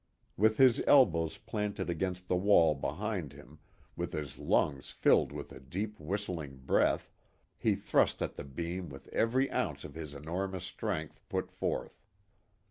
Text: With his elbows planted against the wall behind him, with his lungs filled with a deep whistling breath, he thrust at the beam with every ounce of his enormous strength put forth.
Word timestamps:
With 0.35 0.57
his 0.57 0.81
elbows 0.87 1.37
planted 1.37 1.87
against 1.87 2.27
the 2.27 2.35
wall 2.35 2.73
behind 2.73 3.33
him, 3.33 3.59
with 3.95 4.13
his 4.13 4.39
lungs 4.39 4.89
filled 4.89 5.31
with 5.31 5.51
a 5.51 5.59
deep 5.59 5.99
whistling 5.99 6.57
breath, 6.57 7.11
he 7.55 7.75
thrust 7.75 8.19
at 8.23 8.33
the 8.33 8.43
beam 8.43 8.89
with 8.89 9.07
every 9.09 9.51
ounce 9.51 9.83
of 9.83 9.93
his 9.93 10.15
enormous 10.15 10.63
strength 10.63 11.21
put 11.29 11.51
forth. 11.51 12.01